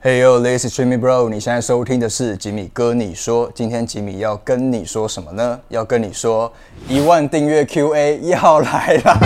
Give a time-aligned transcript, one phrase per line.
[0.00, 1.28] Hey yo, this is Jimmy Bro。
[1.28, 3.50] 你现在收听的是吉米哥你说。
[3.52, 5.58] 今天吉米要跟你说什么呢？
[5.70, 6.52] 要跟你说
[6.86, 9.18] 一万订阅 QA 要来了。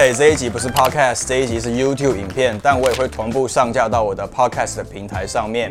[0.00, 5.70] 这一集不是 Podcast，这一集是 YouTube 影片，但我也会同步上架到我的 Podcast 的平台上面。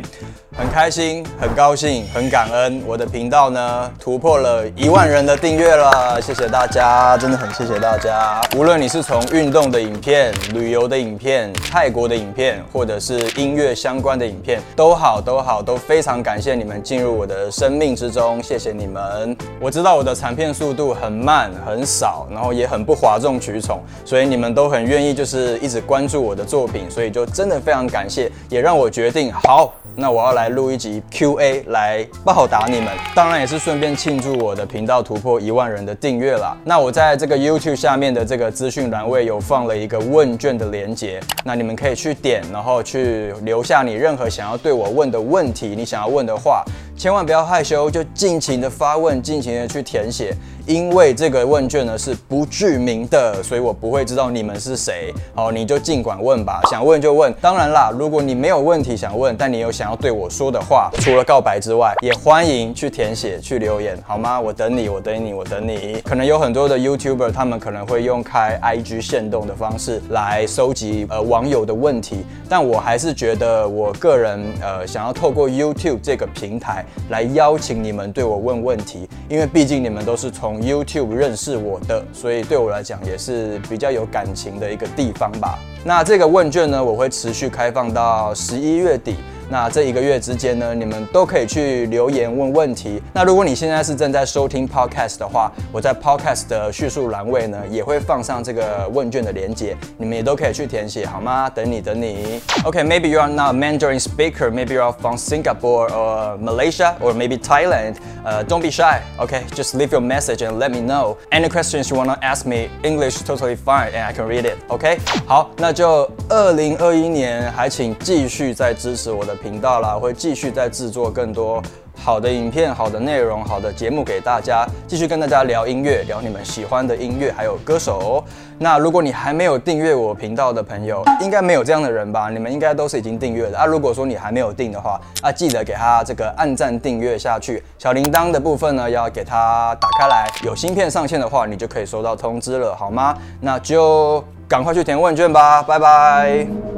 [0.56, 8.40] 很开心，很高兴，很感恩，我的频道呢突破了一万人的订阅了，谢谢大家，真的很谢谢大家。
[8.56, 19.36] 无论你是从运动的影片、旅游的影片、泰国的影片，或者是音乐相关的影片，都好，都好，都非常感谢你们进入我的生命之中，谢谢你们。
[19.60, 23.80] 我知道我的产片速度很慢、很少，然后也很不哗众取宠。
[24.04, 29.74] 所以以你们都很愿意，就是一直关注我的作品，所以就真的非常感谢，也让我决定好。
[29.96, 36.56] 那我要来录一集 Q&A 来报答你们，当然也是顺便庆祝我的频道突破一万人的订阅啦。
[36.64, 46.64] 那我在这个 YouTube 下面的这个资讯栏位有放了一个问卷的连接，那你们可以去点，然后去留下你任何想要对我问的问题，你想要问的话，
[47.00, 50.36] 千万不要害羞，就尽情的发问，尽情的去填写。
[50.66, 55.12] 因为这个问卷呢是不具名的，所以我不会知道你们是谁。
[55.34, 57.32] 好，你就尽管问吧，想问就问。
[57.40, 64.38] 当然啦，如果你没有问题想问，但你有想要对我说的话，除了告白之外，也欢迎去填写、去留言，好吗？
[64.38, 66.02] 我等你，我等你，我等你。
[66.04, 85.58] 可能有很多的 YouTuber，他们可能会用开 IG 限动的方式来收集呃网友的问题，但我还是觉得我个人呃想要透过 YouTube 这个平台来邀请你们对我问问题，因为毕竟你们都是从 YouTube 认识我的，所以对我来讲也是比较有感情的一个地方吧。
[85.84, 89.16] 那这个问卷呢，我会持续开放到十一月底。
[89.52, 93.02] 那这一个月之间呢，你们都可以去留言问问题。
[93.12, 101.50] 那如果你现在是正在收听 Podcast 的话，我在 Podcast 的叙述栏位呢，也会放上这个问卷的连接，你们也都可以去填写，好吗？
[101.50, 102.40] 等你，等你。
[102.62, 107.96] OK，maybe you are not Mandarin speaker, maybe you are from Singapore or Malaysia or maybe Thailand.
[108.24, 109.00] Uh, don't be shy。
[109.18, 111.16] OK，just leave your message and let me know.
[111.32, 114.58] Any questions you wanna ask me, English totally fine and I can read it。
[114.68, 119.36] OK，好，那就二零二一年还请继续再支持我的。
[119.40, 121.62] 频道啦，会继续再制作更多
[121.96, 128.22] 好的影片、好的内容、好的节目给大家，继续跟大家聊音乐，聊你们喜欢的音乐还有歌手。
[128.58, 132.28] 那如果你还没有订阅我频道的朋友，应该没有这样的人吧？
[132.28, 133.64] 你们应该都是已经订阅的啊。
[133.64, 143.16] 如果说你还没有订的话，啊，记得给他这个按赞订阅下去，小铃铛的部分呢要给他打开来，有新片上线的话，你就可以收到通知了，好吗？
[143.40, 146.69] 那就赶快去填问卷吧，拜拜。